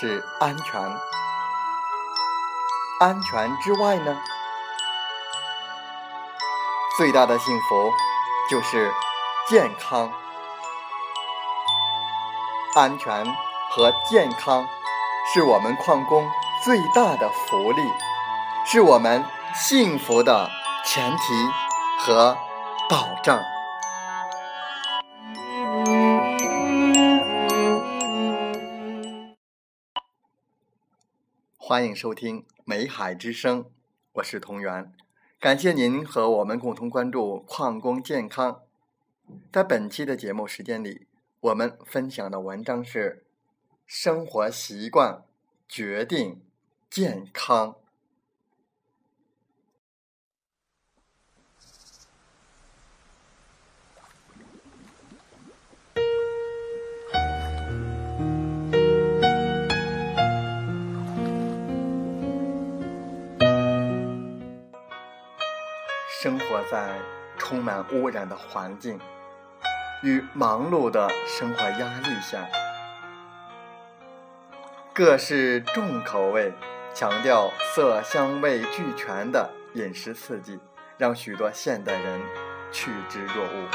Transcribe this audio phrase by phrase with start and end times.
[0.00, 0.80] 是安全。
[3.00, 4.16] 安全之外呢，
[6.96, 7.92] 最大的幸福
[8.48, 8.94] 就是
[9.48, 10.12] 健康。
[12.76, 13.26] 安全
[13.72, 14.68] 和健康
[15.34, 16.30] 是我们矿工
[16.62, 17.82] 最大的福利，
[18.64, 20.48] 是我们幸福的
[20.86, 21.50] 前提
[21.98, 22.38] 和
[22.88, 23.42] 保障。
[31.68, 33.62] 欢迎收听《美海之声》，
[34.12, 34.90] 我是同源，
[35.38, 38.62] 感谢您和我们共同关注矿工健康。
[39.52, 41.06] 在本期的节目时间里，
[41.40, 43.26] 我们分享的文章是：
[43.84, 45.22] 生活习惯
[45.68, 46.40] 决定
[46.88, 47.76] 健康。
[66.20, 66.98] 生活在
[67.36, 68.98] 充满污染的环境
[70.02, 72.44] 与忙碌的生活压力下，
[74.92, 76.52] 各式重口味、
[76.92, 80.58] 强调色香味俱全的饮食刺激，
[80.96, 82.20] 让许多现代人
[82.72, 83.68] 趋之若鹜。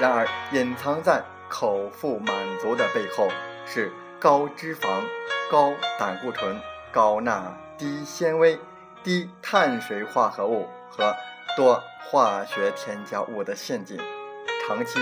[0.00, 3.28] 然而，隐藏在口腹满足的背后，
[3.64, 5.04] 是高脂肪、
[5.48, 6.60] 高胆固醇、
[6.90, 8.58] 高钠、低纤维、
[9.04, 11.14] 低碳水化合物和。
[11.58, 13.98] 多化学添加物的陷阱，
[14.64, 15.00] 长期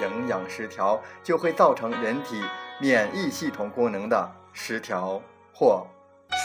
[0.00, 2.40] 营养失调就会造成人体
[2.78, 5.20] 免疫系统功能的失调
[5.52, 5.84] 或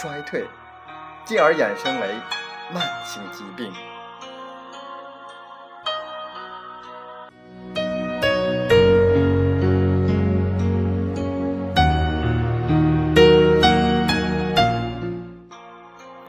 [0.02, 0.48] 衰退，
[1.24, 2.16] 进而衍生为
[2.74, 3.72] 慢性疾病。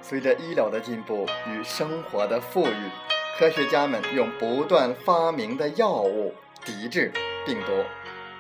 [0.03, 2.91] 随着医疗的进步与生活的富裕。
[3.37, 6.33] 科学家们用不断发明的药物
[6.65, 7.13] 抵制
[7.45, 7.85] 病毒、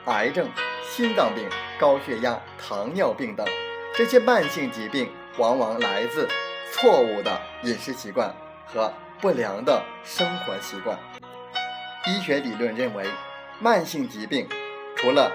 [0.04, 0.48] 癌症、
[0.88, 3.44] 心脏病、高血压、糖尿病等
[3.96, 6.28] 这些慢性疾病，往往来自
[6.72, 8.32] 错误的饮食习惯
[8.66, 10.96] 和不良的生活习惯。
[12.06, 13.04] 医学理论认为，
[13.58, 14.48] 慢性疾病
[14.94, 15.34] 除了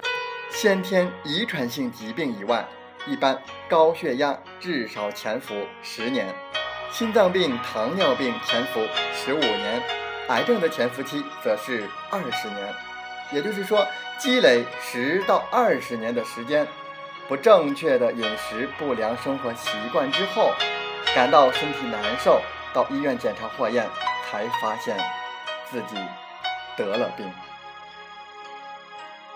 [0.50, 2.66] 先天遗传性疾病以外，
[3.06, 5.53] 一般高血压至少潜伏
[5.84, 6.34] 十年。
[6.91, 8.81] 心脏病、糖尿病潜伏
[9.13, 9.81] 十五年，
[10.27, 12.73] 癌症的潜伏期则是二十年。
[13.31, 16.67] 也就是说，积累十到二十年的时间，
[17.27, 20.51] 不正确的饮食、不良生活习惯之后，
[21.13, 22.41] 感到身体难受，
[22.73, 23.88] 到医院检查化验，
[24.29, 24.97] 才发现
[25.69, 25.95] 自己
[26.75, 27.31] 得了病。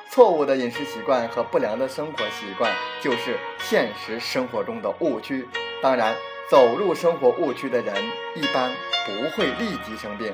[0.10, 5.48] 错误的饮食习惯和不良的生活习惯，就是现实生活中的误区。
[5.82, 6.16] 当然。
[6.54, 7.96] 走入生活误区的人
[8.36, 8.72] 一般
[9.08, 10.32] 不会立即生病，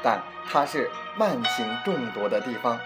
[0.00, 2.78] 但它是慢性中毒的地方。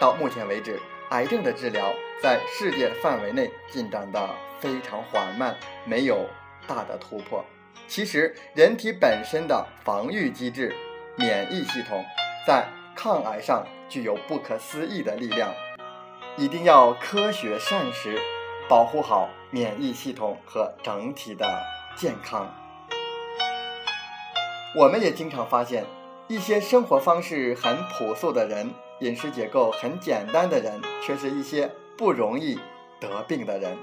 [0.00, 0.80] 到目前为止，
[1.10, 1.92] 癌症的治疗
[2.22, 4.26] 在世界范围内进展的
[4.58, 5.54] 非常缓慢，
[5.84, 6.26] 没有
[6.66, 7.44] 大的突破。
[7.86, 10.74] 其实，人体本身的防御机制——
[11.16, 12.02] 免疫系统，
[12.46, 12.66] 在
[12.96, 15.52] 抗癌上具有不可思议的力量。
[16.38, 18.18] 一定要科学膳食。
[18.68, 21.46] 保护好免疫系统和整体的
[21.96, 22.48] 健康。
[24.74, 25.84] 我们也经常发现，
[26.28, 28.70] 一些生活方式很朴素的人，
[29.00, 32.58] 饮食结构很简单的人，却是一些不容易
[32.98, 33.76] 得病的人。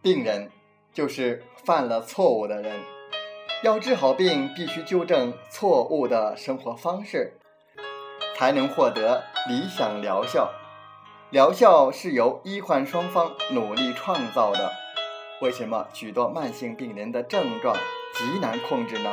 [0.00, 0.50] 病人。
[0.94, 2.80] 就是犯了错误的人。
[3.62, 7.34] 要治好病，必须纠正错误的生活方式，
[8.36, 10.52] 才能获得理想疗效。
[11.30, 14.70] 疗效是由医患双方努力创造的。
[15.42, 17.76] 为什么许多慢性病人的症状
[18.14, 19.12] 极难控制呢？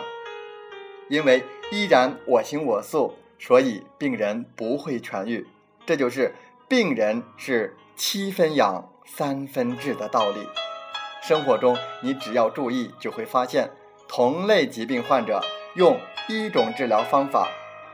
[1.09, 5.47] 因为依然我行我素，所以病人不会痊愈。
[5.85, 6.35] 这就是
[6.67, 10.47] 病人是七分养三分治的道理。
[11.21, 13.69] 生活中，你只要注意，就会发现。
[14.07, 15.41] 同类疾病患者
[15.75, 15.97] 用
[16.27, 17.47] 一种治疗方法，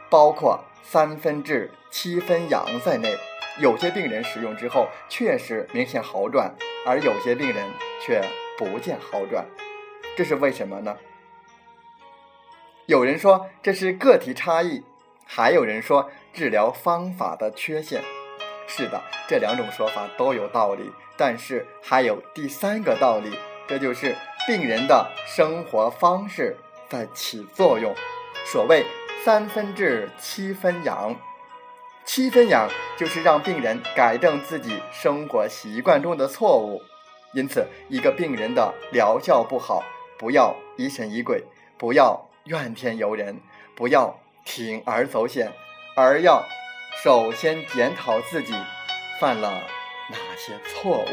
[0.10, 3.16] 包括三分治七分养在内，
[3.60, 6.56] 有些病人使用之后确实明显好转，
[6.88, 7.64] 而有些病人
[8.04, 8.20] 却
[8.58, 9.46] 不见好转，
[10.16, 10.98] 这是为什么呢？
[12.88, 14.84] 有人说这是个体差异，
[15.24, 18.02] 还有人说治疗方法的缺陷。
[18.66, 23.32] 是的，这两种说法都有道理，但是还有第三个道理，
[23.68, 24.16] 这就是。
[24.48, 26.56] 病人的生活方式
[26.88, 27.94] 在起作用。
[28.46, 28.86] 所谓
[29.26, 31.14] 三分治七分养，
[32.06, 36.82] 七分养就是让病人改正自己生活习惯中的错误。
[37.34, 39.84] 因此，一个病人的疗效不好，
[40.18, 41.44] 不要疑神疑鬼，
[41.78, 43.42] 不要怨天尤人，
[43.76, 45.52] 不要铤而走险，
[45.98, 46.42] 而要
[47.04, 48.54] 首先检讨自己
[49.20, 49.62] 犯了
[50.10, 51.08] 哪些错误。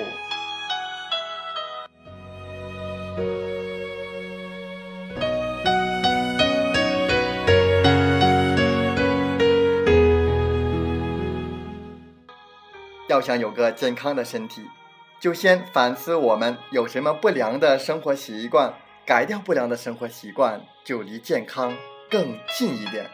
[13.06, 14.62] 要想有个健康的身体，
[15.20, 18.74] 就先反思我们有什么不良的生活习惯，
[19.06, 21.76] 改掉不良的生活习惯，就离健康
[22.10, 23.08] 更近一点。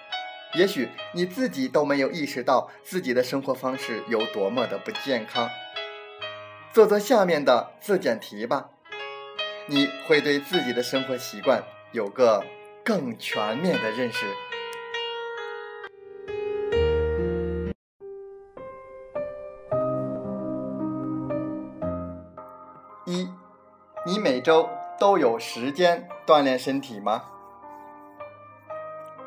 [0.54, 5.48] 也许你自己都没有意识到自己的生活方式有多么的不健康。
[6.72, 8.70] 做做下面的自检题吧，
[9.66, 12.44] 你会对自己的生活习惯有个
[12.84, 14.24] 更全面的认识。
[23.04, 23.28] 一，
[24.06, 27.24] 你每周都有时间锻炼身体吗？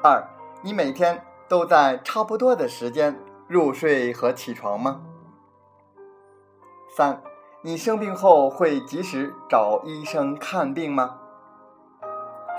[0.02, 0.26] 二，
[0.62, 3.20] 你每天都在差不多的时间
[3.50, 5.02] 入睡和起床吗？
[6.96, 7.22] 三，
[7.66, 11.18] 你生病后会及时找医生看病吗？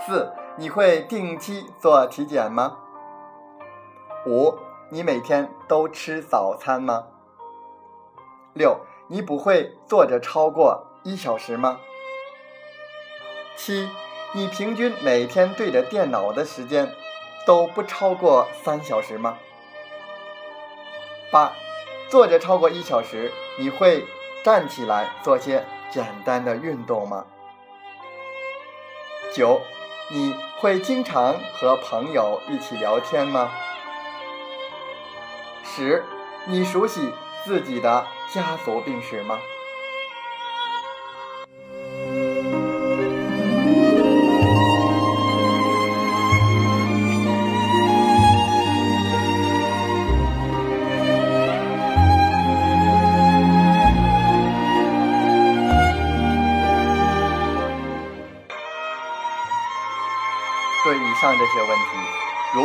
[0.07, 2.79] 四，你会定期做体检吗？
[4.27, 4.55] 五，
[4.89, 7.05] 你每天都吃早餐吗？
[8.55, 10.87] 六，你不会坐着超过。
[11.03, 11.81] 一小时吗？
[13.57, 13.91] 七，
[14.33, 16.91] 你平均每天对着电脑的时间
[17.47, 19.37] 都不超过三小时吗？
[21.31, 21.53] 八，
[22.09, 24.03] 坐着超过一小时，你会
[24.45, 27.25] 站起来做些简单的运动吗？
[29.35, 29.59] 九，
[30.13, 33.51] 你会经常和朋友一起聊天吗？
[35.65, 36.05] 十，
[36.45, 37.11] 你熟悉
[37.43, 39.41] 自己的家族病史吗？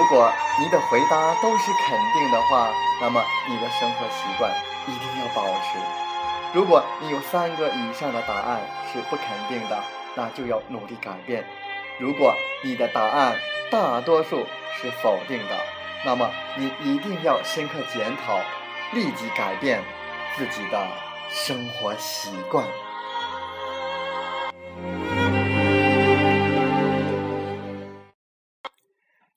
[0.10, 4.52] 果你的回答都是肯定的话，那么你的生活习惯
[4.88, 5.78] 一定要保持；
[6.52, 8.60] 如果你有三个以上的答案
[8.92, 9.82] 是不肯定的，
[10.16, 11.44] 那就要努力改变；
[12.00, 13.36] 如果你的答案
[13.70, 14.48] 大多数
[14.82, 15.56] 是否定的，
[16.04, 18.40] 那么你一定要深刻检讨，
[18.94, 19.84] 立即改变
[20.36, 20.88] 自己的
[21.30, 22.66] 生活习惯。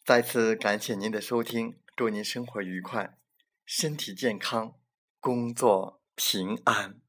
[0.04, 3.16] 再次感谢您的收听，祝您生活愉快，
[3.64, 4.75] 身体健康，
[5.21, 7.01] 工作平安。